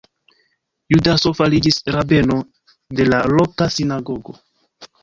[0.93, 2.41] Judaso fariĝis rabeno
[3.01, 4.41] de la loka sinagogo.